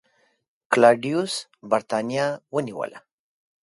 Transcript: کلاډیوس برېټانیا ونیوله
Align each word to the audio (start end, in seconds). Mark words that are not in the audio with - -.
کلاډیوس 0.71 1.33
برېټانیا 1.69 2.25
ونیوله 2.53 2.99